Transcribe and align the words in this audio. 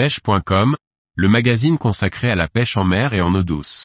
pêche.com, 0.00 0.76
le 1.14 1.28
magazine 1.28 1.76
consacré 1.76 2.30
à 2.30 2.34
la 2.34 2.48
pêche 2.48 2.78
en 2.78 2.84
mer 2.84 3.12
et 3.12 3.20
en 3.20 3.34
eau 3.34 3.42
douce. 3.42 3.84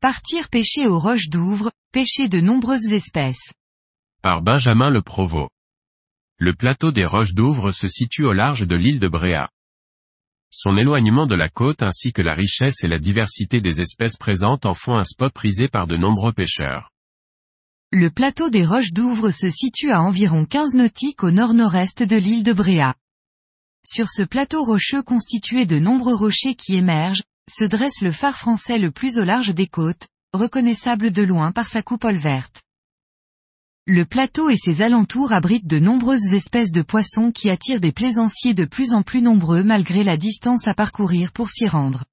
Partir 0.00 0.48
pêcher 0.48 0.86
aux 0.86 0.98
roches 0.98 1.28
d'Ouvre, 1.28 1.70
pêcher 1.92 2.28
de 2.30 2.40
nombreuses 2.40 2.86
espèces. 2.90 3.52
Par 4.22 4.40
Benjamin 4.40 4.88
Le 4.88 5.02
Provost. 5.02 5.50
Le 6.38 6.54
plateau 6.54 6.92
des 6.92 7.04
roches 7.04 7.34
d'Ouvre 7.34 7.72
se 7.72 7.88
situe 7.88 8.24
au 8.24 8.32
large 8.32 8.66
de 8.66 8.74
l'île 8.74 9.00
de 9.00 9.08
Bréa. 9.08 9.50
Son 10.50 10.76
éloignement 10.78 11.26
de 11.26 11.34
la 11.34 11.48
côte 11.48 11.82
ainsi 11.82 12.12
que 12.12 12.22
la 12.22 12.34
richesse 12.34 12.82
et 12.82 12.88
la 12.88 12.98
diversité 12.98 13.60
des 13.60 13.80
espèces 13.80 14.16
présentes 14.16 14.64
en 14.64 14.74
font 14.74 14.96
un 14.96 15.04
spot 15.04 15.32
prisé 15.32 15.68
par 15.68 15.86
de 15.86 15.96
nombreux 15.96 16.32
pêcheurs. 16.32 16.90
Le 17.92 18.10
plateau 18.10 18.48
des 18.48 18.64
roches 18.64 18.92
d'Ouvre 18.92 19.30
se 19.30 19.50
situe 19.50 19.90
à 19.90 20.02
environ 20.02 20.46
15 20.46 20.74
nautiques 20.74 21.22
au 21.22 21.30
nord-nord-est 21.30 22.02
de 22.02 22.16
l'île 22.16 22.42
de 22.42 22.52
Bréa. 22.52 22.94
Sur 23.84 24.10
ce 24.10 24.22
plateau 24.22 24.64
rocheux 24.64 25.02
constitué 25.02 25.66
de 25.66 25.78
nombreux 25.78 26.14
rochers 26.14 26.54
qui 26.54 26.76
émergent, 26.76 27.22
se 27.48 27.64
dresse 27.64 28.00
le 28.00 28.12
phare 28.12 28.36
français 28.36 28.78
le 28.78 28.90
plus 28.90 29.18
au 29.18 29.24
large 29.24 29.54
des 29.54 29.66
côtes, 29.66 30.08
reconnaissable 30.34 31.10
de 31.10 31.22
loin 31.22 31.52
par 31.52 31.66
sa 31.66 31.82
coupole 31.82 32.16
verte. 32.16 32.62
Le 33.90 34.04
plateau 34.04 34.50
et 34.50 34.58
ses 34.58 34.82
alentours 34.82 35.32
abritent 35.32 35.66
de 35.66 35.78
nombreuses 35.78 36.34
espèces 36.34 36.72
de 36.72 36.82
poissons 36.82 37.32
qui 37.32 37.48
attirent 37.48 37.80
des 37.80 37.90
plaisanciers 37.90 38.52
de 38.52 38.66
plus 38.66 38.92
en 38.92 39.00
plus 39.00 39.22
nombreux 39.22 39.62
malgré 39.62 40.04
la 40.04 40.18
distance 40.18 40.68
à 40.68 40.74
parcourir 40.74 41.32
pour 41.32 41.48
s'y 41.48 41.66
rendre. 41.66 42.04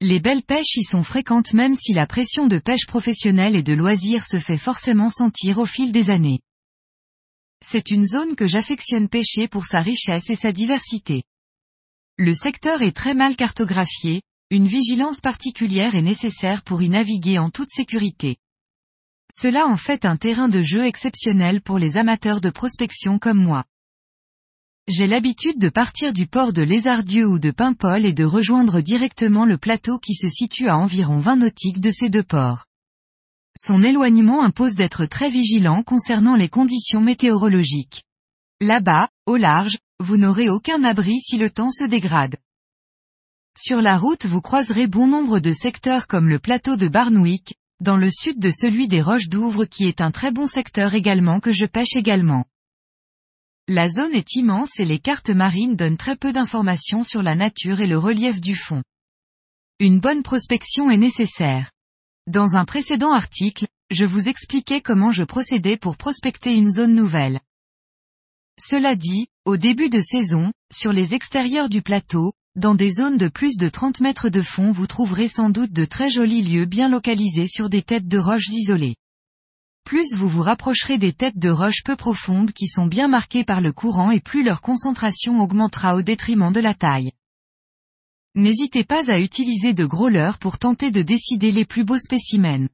Les 0.00 0.18
belles 0.18 0.42
pêches 0.42 0.74
y 0.74 0.82
sont 0.82 1.04
fréquentes 1.04 1.54
même 1.54 1.76
si 1.76 1.92
la 1.92 2.08
pression 2.08 2.48
de 2.48 2.58
pêche 2.58 2.88
professionnelle 2.88 3.54
et 3.54 3.62
de 3.62 3.72
loisirs 3.72 4.24
se 4.24 4.40
fait 4.40 4.58
forcément 4.58 5.10
sentir 5.10 5.58
au 5.58 5.64
fil 5.64 5.92
des 5.92 6.10
années. 6.10 6.40
C'est 7.64 7.92
une 7.92 8.04
zone 8.04 8.34
que 8.34 8.48
j'affectionne 8.48 9.08
pêcher 9.08 9.46
pour 9.46 9.66
sa 9.66 9.82
richesse 9.82 10.28
et 10.28 10.34
sa 10.34 10.50
diversité. 10.50 11.22
Le 12.18 12.34
secteur 12.34 12.82
est 12.82 12.96
très 12.96 13.14
mal 13.14 13.36
cartographié, 13.36 14.22
une 14.50 14.66
vigilance 14.66 15.20
particulière 15.20 15.94
est 15.94 16.02
nécessaire 16.02 16.64
pour 16.64 16.82
y 16.82 16.88
naviguer 16.88 17.38
en 17.38 17.50
toute 17.50 17.70
sécurité. 17.70 18.38
Cela 19.32 19.66
en 19.66 19.76
fait 19.76 20.04
un 20.04 20.16
terrain 20.16 20.48
de 20.48 20.60
jeu 20.60 20.84
exceptionnel 20.84 21.60
pour 21.60 21.78
les 21.78 21.96
amateurs 21.96 22.40
de 22.40 22.50
prospection 22.50 23.18
comme 23.18 23.42
moi. 23.42 23.64
J'ai 24.88 25.06
l'habitude 25.06 25.58
de 25.58 25.68
partir 25.68 26.12
du 26.12 26.26
port 26.26 26.52
de 26.52 26.62
Lézardieu 26.62 27.26
ou 27.26 27.38
de 27.38 27.52
Paimpol 27.52 28.04
et 28.04 28.12
de 28.12 28.24
rejoindre 28.24 28.80
directement 28.80 29.44
le 29.44 29.56
plateau 29.56 29.98
qui 29.98 30.14
se 30.14 30.28
situe 30.28 30.68
à 30.68 30.76
environ 30.76 31.18
20 31.18 31.36
nautiques 31.36 31.80
de 31.80 31.92
ces 31.92 32.08
deux 32.08 32.24
ports. 32.24 32.64
Son 33.56 33.84
éloignement 33.84 34.42
impose 34.42 34.74
d'être 34.74 35.06
très 35.06 35.30
vigilant 35.30 35.84
concernant 35.84 36.34
les 36.34 36.48
conditions 36.48 37.00
météorologiques. 37.00 38.02
Là-bas, 38.60 39.08
au 39.26 39.36
large, 39.36 39.78
vous 40.00 40.16
n'aurez 40.16 40.48
aucun 40.48 40.82
abri 40.82 41.20
si 41.20 41.38
le 41.38 41.50
temps 41.50 41.70
se 41.70 41.84
dégrade. 41.84 42.36
Sur 43.56 43.80
la 43.80 43.96
route 43.96 44.26
vous 44.26 44.40
croiserez 44.40 44.86
bon 44.86 45.06
nombre 45.06 45.38
de 45.38 45.52
secteurs 45.52 46.08
comme 46.08 46.28
le 46.28 46.38
plateau 46.38 46.76
de 46.76 46.88
Barnwick, 46.88 47.54
dans 47.80 47.96
le 47.96 48.10
sud 48.10 48.38
de 48.38 48.50
celui 48.50 48.88
des 48.88 49.00
Roches 49.00 49.28
d'Ouvre 49.28 49.64
qui 49.64 49.84
est 49.84 50.00
un 50.00 50.10
très 50.10 50.30
bon 50.30 50.46
secteur 50.46 50.94
également 50.94 51.40
que 51.40 51.52
je 51.52 51.64
pêche 51.64 51.96
également. 51.96 52.44
La 53.68 53.88
zone 53.88 54.14
est 54.14 54.34
immense 54.34 54.78
et 54.78 54.84
les 54.84 54.98
cartes 54.98 55.30
marines 55.30 55.76
donnent 55.76 55.96
très 55.96 56.16
peu 56.16 56.32
d'informations 56.32 57.04
sur 57.04 57.22
la 57.22 57.34
nature 57.34 57.80
et 57.80 57.86
le 57.86 57.98
relief 57.98 58.40
du 58.40 58.54
fond. 58.54 58.82
Une 59.78 60.00
bonne 60.00 60.22
prospection 60.22 60.90
est 60.90 60.98
nécessaire. 60.98 61.70
Dans 62.26 62.56
un 62.56 62.64
précédent 62.64 63.12
article, 63.12 63.66
je 63.90 64.04
vous 64.04 64.28
expliquais 64.28 64.82
comment 64.82 65.10
je 65.10 65.24
procédais 65.24 65.76
pour 65.76 65.96
prospecter 65.96 66.54
une 66.54 66.70
zone 66.70 66.94
nouvelle. 66.94 67.40
Cela 68.58 68.94
dit, 68.94 69.28
au 69.46 69.56
début 69.56 69.88
de 69.88 70.00
saison, 70.00 70.52
sur 70.70 70.92
les 70.92 71.14
extérieurs 71.14 71.70
du 71.70 71.80
plateau, 71.80 72.32
dans 72.56 72.74
des 72.74 72.90
zones 72.90 73.16
de 73.16 73.28
plus 73.28 73.56
de 73.56 73.68
30 73.68 74.00
mètres 74.00 74.28
de 74.28 74.42
fond 74.42 74.72
vous 74.72 74.88
trouverez 74.88 75.28
sans 75.28 75.50
doute 75.50 75.72
de 75.72 75.84
très 75.84 76.10
jolis 76.10 76.42
lieux 76.42 76.64
bien 76.64 76.88
localisés 76.88 77.46
sur 77.46 77.70
des 77.70 77.82
têtes 77.82 78.08
de 78.08 78.18
roches 78.18 78.48
isolées. 78.48 78.96
Plus 79.84 80.14
vous 80.16 80.28
vous 80.28 80.42
rapprocherez 80.42 80.98
des 80.98 81.12
têtes 81.12 81.38
de 81.38 81.48
roches 81.48 81.84
peu 81.84 81.94
profondes 81.94 82.52
qui 82.52 82.66
sont 82.66 82.86
bien 82.86 83.06
marquées 83.06 83.44
par 83.44 83.60
le 83.60 83.72
courant 83.72 84.10
et 84.10 84.20
plus 84.20 84.42
leur 84.42 84.60
concentration 84.62 85.40
augmentera 85.40 85.94
au 85.94 86.02
détriment 86.02 86.52
de 86.52 86.60
la 86.60 86.74
taille. 86.74 87.12
N'hésitez 88.34 88.84
pas 88.84 89.10
à 89.10 89.20
utiliser 89.20 89.72
de 89.72 89.84
gros 89.84 90.08
leurres 90.08 90.38
pour 90.38 90.58
tenter 90.58 90.90
de 90.90 91.02
décider 91.02 91.52
les 91.52 91.64
plus 91.64 91.84
beaux 91.84 91.98
spécimens. 91.98 92.68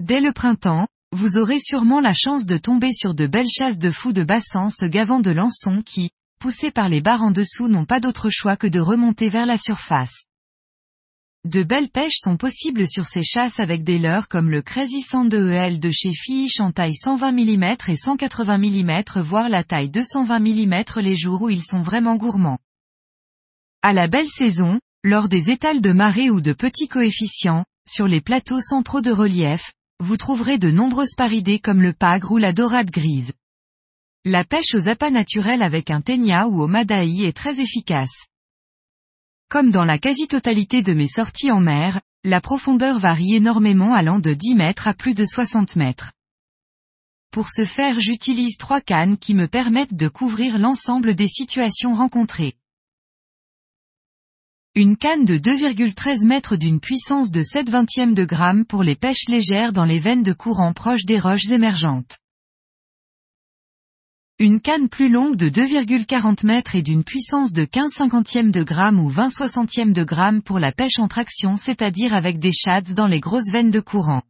Dès 0.00 0.20
le 0.20 0.32
printemps, 0.32 0.86
vous 1.12 1.36
aurez 1.36 1.60
sûrement 1.60 2.00
la 2.00 2.14
chance 2.14 2.46
de 2.46 2.58
tomber 2.58 2.92
sur 2.92 3.14
de 3.14 3.26
belles 3.26 3.50
chasses 3.50 3.78
de 3.78 3.90
fous 3.90 4.12
de 4.12 4.24
bassin 4.24 4.70
se 4.70 4.84
gavant 4.84 5.20
de 5.20 5.30
lançons 5.30 5.82
qui, 5.82 6.10
poussés 6.42 6.72
par 6.72 6.88
les 6.88 7.00
barres 7.00 7.22
en 7.22 7.30
dessous 7.30 7.68
n'ont 7.68 7.84
pas 7.84 8.00
d'autre 8.00 8.28
choix 8.28 8.56
que 8.56 8.66
de 8.66 8.80
remonter 8.80 9.28
vers 9.28 9.46
la 9.46 9.58
surface. 9.58 10.24
De 11.44 11.62
belles 11.62 11.88
pêches 11.88 12.18
sont 12.18 12.36
possibles 12.36 12.88
sur 12.88 13.06
ces 13.06 13.22
chasses 13.22 13.60
avec 13.60 13.84
des 13.84 14.00
leurres 14.00 14.26
comme 14.26 14.50
le 14.50 14.60
Crazy 14.60 15.02
Sand 15.02 15.32
EL 15.32 15.78
de 15.78 15.90
chez 15.92 16.12
Fish 16.12 16.58
en 16.58 16.72
taille 16.72 16.96
120 16.96 17.30
mm 17.30 17.76
et 17.86 17.96
180 17.96 18.58
mm 18.58 19.20
voire 19.20 19.48
la 19.48 19.62
taille 19.62 19.88
220 19.88 20.40
mm 20.40 20.82
les 20.96 21.16
jours 21.16 21.42
où 21.42 21.48
ils 21.48 21.62
sont 21.62 21.80
vraiment 21.80 22.16
gourmands. 22.16 22.58
À 23.82 23.92
la 23.92 24.08
belle 24.08 24.26
saison, 24.26 24.80
lors 25.04 25.28
des 25.28 25.48
étals 25.48 25.80
de 25.80 25.92
marée 25.92 26.28
ou 26.28 26.40
de 26.40 26.52
petits 26.52 26.88
coefficients, 26.88 27.64
sur 27.88 28.08
les 28.08 28.20
plateaux 28.20 28.60
centraux 28.60 29.00
de 29.00 29.12
relief, 29.12 29.74
vous 30.00 30.16
trouverez 30.16 30.58
de 30.58 30.72
nombreuses 30.72 31.14
paridés 31.16 31.60
comme 31.60 31.82
le 31.82 31.92
pagre 31.92 32.32
ou 32.32 32.38
la 32.38 32.52
dorade 32.52 32.90
grise. 32.90 33.32
La 34.24 34.44
pêche 34.44 34.72
aux 34.74 34.88
appâts 34.88 35.10
naturels 35.10 35.62
avec 35.62 35.90
un 35.90 36.00
ténia 36.00 36.46
ou 36.46 36.62
au 36.62 36.68
madaï 36.68 37.24
est 37.24 37.36
très 37.36 37.58
efficace. 37.58 38.28
Comme 39.48 39.72
dans 39.72 39.84
la 39.84 39.98
quasi-totalité 39.98 40.80
de 40.80 40.92
mes 40.92 41.08
sorties 41.08 41.50
en 41.50 41.58
mer, 41.58 42.00
la 42.22 42.40
profondeur 42.40 43.00
varie 43.00 43.34
énormément 43.34 43.94
allant 43.94 44.20
de 44.20 44.32
10 44.32 44.54
mètres 44.54 44.86
à 44.86 44.94
plus 44.94 45.14
de 45.14 45.24
60 45.24 45.74
mètres. 45.74 46.12
Pour 47.32 47.48
ce 47.50 47.64
faire 47.64 47.98
j'utilise 47.98 48.58
trois 48.58 48.80
cannes 48.80 49.18
qui 49.18 49.34
me 49.34 49.48
permettent 49.48 49.96
de 49.96 50.06
couvrir 50.06 50.56
l'ensemble 50.56 51.16
des 51.16 51.26
situations 51.26 51.92
rencontrées. 51.92 52.54
Une 54.76 54.96
canne 54.96 55.24
de 55.24 55.36
2,13 55.36 56.24
mètres 56.24 56.54
d'une 56.54 56.78
puissance 56.78 57.32
de 57.32 57.42
7 57.42 57.68
vingtièmes 57.68 58.14
de 58.14 58.24
gramme 58.24 58.66
pour 58.66 58.84
les 58.84 58.94
pêches 58.94 59.26
légères 59.26 59.72
dans 59.72 59.84
les 59.84 59.98
veines 59.98 60.22
de 60.22 60.32
courant 60.32 60.72
proches 60.72 61.06
des 61.06 61.18
roches 61.18 61.50
émergentes. 61.50 62.18
Une 64.42 64.60
canne 64.60 64.88
plus 64.88 65.08
longue 65.08 65.36
de 65.36 65.48
2,40 65.48 66.44
mètres 66.44 66.74
et 66.74 66.82
d'une 66.82 67.04
puissance 67.04 67.52
de 67.52 67.64
15 67.64 67.92
cinquantièmes 67.92 68.50
de 68.50 68.64
gramme 68.64 68.98
ou 68.98 69.08
20 69.08 69.30
soixantièmes 69.30 69.92
de 69.92 70.02
gramme 70.02 70.42
pour 70.42 70.58
la 70.58 70.72
pêche 70.72 70.98
en 70.98 71.06
traction 71.06 71.56
c'est-à-dire 71.56 72.12
avec 72.12 72.40
des 72.40 72.50
shads 72.50 72.92
dans 72.96 73.06
les 73.06 73.20
grosses 73.20 73.52
veines 73.52 73.70
de 73.70 73.78
courant. 73.78 74.22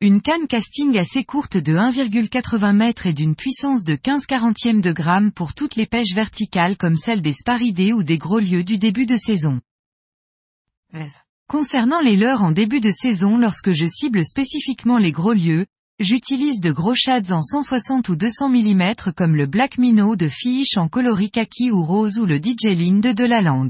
Une 0.00 0.20
canne 0.20 0.46
casting 0.46 0.96
assez 0.96 1.24
courte 1.24 1.56
de 1.56 1.74
1,80 1.74 2.72
mètres 2.72 3.08
et 3.08 3.12
d'une 3.12 3.34
puissance 3.34 3.82
de 3.82 3.96
15 3.96 4.26
quarantièmes 4.26 4.80
de 4.80 4.92
gramme 4.92 5.32
pour 5.32 5.54
toutes 5.54 5.74
les 5.74 5.86
pêches 5.86 6.14
verticales 6.14 6.76
comme 6.76 6.96
celle 6.96 7.20
des 7.20 7.32
sparidés 7.32 7.92
ou 7.92 8.04
des 8.04 8.16
gros 8.16 8.38
lieux 8.38 8.62
du 8.62 8.78
début 8.78 9.06
de 9.06 9.16
saison. 9.16 9.60
Concernant 11.48 11.98
les 11.98 12.16
leurres 12.16 12.44
en 12.44 12.52
début 12.52 12.78
de 12.78 12.92
saison 12.92 13.38
lorsque 13.38 13.72
je 13.72 13.86
cible 13.86 14.24
spécifiquement 14.24 14.98
les 14.98 15.10
gros 15.10 15.32
lieux, 15.32 15.66
J'utilise 16.00 16.60
de 16.60 16.70
gros 16.70 16.94
shads 16.94 17.32
en 17.32 17.42
160 17.42 18.08
ou 18.08 18.14
200 18.14 18.50
mm 18.50 18.94
comme 19.16 19.34
le 19.34 19.46
Black 19.46 19.78
Minnow 19.78 20.14
de 20.14 20.28
Fish 20.28 20.76
en 20.76 20.86
coloris 20.86 21.32
kaki 21.32 21.72
ou 21.72 21.84
rose 21.84 22.20
ou 22.20 22.24
le 22.24 22.36
DJ 22.36 22.76
de 23.00 23.12
Delaland. 23.12 23.66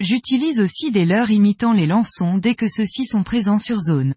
J'utilise 0.00 0.58
aussi 0.58 0.90
des 0.90 1.04
leurres 1.04 1.30
imitant 1.30 1.72
les 1.72 1.86
lançons 1.86 2.38
dès 2.38 2.56
que 2.56 2.66
ceux-ci 2.66 3.04
sont 3.04 3.22
présents 3.22 3.60
sur 3.60 3.78
zone. 3.78 4.16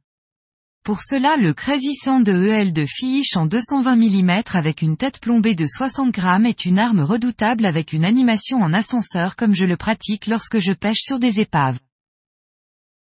Pour 0.84 1.02
cela 1.04 1.38
le 1.38 1.54
Crazy 1.54 1.94
Sand 1.94 2.26
de 2.26 2.34
EL 2.34 2.74
de 2.74 2.88
Fish 2.88 3.38
en 3.38 3.46
220 3.46 3.96
mm 3.96 4.42
avec 4.54 4.82
une 4.82 4.98
tête 4.98 5.20
plombée 5.22 5.54
de 5.54 5.68
60 5.68 6.12
grammes 6.12 6.48
est 6.48 6.66
une 6.66 6.80
arme 6.80 7.02
redoutable 7.02 7.68
avec 7.68 7.94
une 7.94 8.06
animation 8.06 8.58
en 8.58 8.74
ascenseur 8.74 9.36
comme 9.36 9.54
je 9.54 9.66
le 9.66 9.78
pratique 9.78 10.26
lorsque 10.26 10.58
je 10.58 10.74
pêche 10.74 11.02
sur 11.02 11.20
des 11.20 11.40
épaves. 11.40 11.78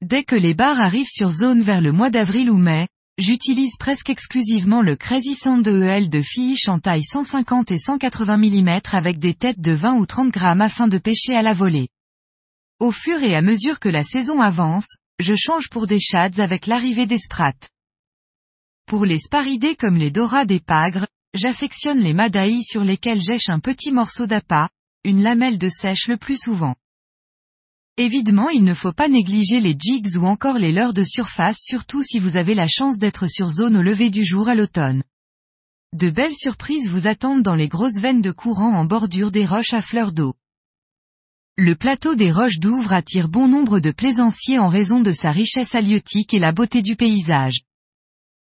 Dès 0.02 0.24
que 0.24 0.34
les 0.34 0.54
barres 0.54 0.80
arrivent 0.80 1.06
sur 1.06 1.30
zone 1.30 1.62
vers 1.62 1.80
le 1.80 1.92
mois 1.92 2.10
d'avril 2.10 2.50
ou 2.50 2.56
mai, 2.56 2.88
J'utilise 3.20 3.76
presque 3.76 4.08
exclusivement 4.08 4.80
le 4.80 4.96
Crazy 4.96 5.34
Sand 5.34 5.68
EL 5.68 6.08
de 6.08 6.22
Fish 6.22 6.68
en 6.68 6.78
taille 6.78 7.04
150 7.04 7.70
et 7.70 7.78
180 7.78 8.38
mm 8.38 8.80
avec 8.92 9.18
des 9.18 9.34
têtes 9.34 9.60
de 9.60 9.72
20 9.72 9.96
ou 9.96 10.06
30 10.06 10.32
grammes 10.32 10.62
afin 10.62 10.88
de 10.88 10.96
pêcher 10.96 11.36
à 11.36 11.42
la 11.42 11.52
volée. 11.52 11.88
Au 12.78 12.90
fur 12.90 13.22
et 13.22 13.36
à 13.36 13.42
mesure 13.42 13.78
que 13.78 13.90
la 13.90 14.04
saison 14.04 14.40
avance, 14.40 14.96
je 15.18 15.34
change 15.34 15.68
pour 15.68 15.86
des 15.86 16.00
shads 16.00 16.40
avec 16.40 16.66
l'arrivée 16.66 17.04
des 17.04 17.18
sprats. 17.18 17.52
Pour 18.86 19.04
les 19.04 19.18
sparidés 19.18 19.76
comme 19.76 19.98
les 19.98 20.10
doras 20.10 20.46
des 20.46 20.60
pagres, 20.60 21.06
j'affectionne 21.34 22.00
les 22.00 22.14
madaïs 22.14 22.66
sur 22.66 22.84
lesquels 22.84 23.20
j'èche 23.20 23.50
un 23.50 23.60
petit 23.60 23.92
morceau 23.92 24.26
d'appât, 24.26 24.70
une 25.04 25.22
lamelle 25.22 25.58
de 25.58 25.68
sèche 25.68 26.08
le 26.08 26.16
plus 26.16 26.38
souvent. 26.38 26.74
Évidemment 28.00 28.48
il 28.48 28.64
ne 28.64 28.72
faut 28.72 28.94
pas 28.94 29.08
négliger 29.08 29.60
les 29.60 29.76
jigs 29.78 30.16
ou 30.16 30.24
encore 30.24 30.56
les 30.56 30.72
leurres 30.72 30.94
de 30.94 31.04
surface 31.04 31.58
surtout 31.60 32.02
si 32.02 32.18
vous 32.18 32.38
avez 32.38 32.54
la 32.54 32.66
chance 32.66 32.96
d'être 32.96 33.26
sur 33.26 33.50
zone 33.50 33.76
au 33.76 33.82
lever 33.82 34.08
du 34.08 34.24
jour 34.24 34.48
à 34.48 34.54
l'automne. 34.54 35.02
De 35.92 36.08
belles 36.08 36.34
surprises 36.34 36.88
vous 36.88 37.06
attendent 37.06 37.42
dans 37.42 37.54
les 37.54 37.68
grosses 37.68 38.00
veines 38.00 38.22
de 38.22 38.30
courant 38.30 38.72
en 38.72 38.86
bordure 38.86 39.30
des 39.30 39.44
roches 39.44 39.74
à 39.74 39.82
fleurs 39.82 40.12
d'eau. 40.12 40.32
Le 41.58 41.76
plateau 41.76 42.14
des 42.14 42.32
roches 42.32 42.58
d'Ouvre 42.58 42.94
attire 42.94 43.28
bon 43.28 43.48
nombre 43.48 43.80
de 43.80 43.90
plaisanciers 43.90 44.58
en 44.58 44.68
raison 44.68 45.02
de 45.02 45.12
sa 45.12 45.30
richesse 45.30 45.74
halieutique 45.74 46.32
et 46.32 46.38
la 46.38 46.52
beauté 46.52 46.80
du 46.80 46.96
paysage. 46.96 47.64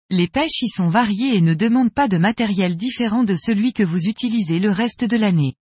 Les 0.08 0.28
pêches 0.28 0.62
y 0.62 0.68
sont 0.68 0.88
variées 0.88 1.34
et 1.34 1.40
ne 1.40 1.54
demandent 1.54 1.92
pas 1.92 2.06
de 2.06 2.16
matériel 2.16 2.76
différent 2.76 3.24
de 3.24 3.34
celui 3.34 3.72
que 3.72 3.82
vous 3.82 4.06
utilisez 4.06 4.60
le 4.60 4.70
reste 4.70 5.04
de 5.04 5.16
l'année. 5.16 5.54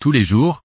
Tous 0.00 0.10
les 0.10 0.24
jours, 0.24 0.64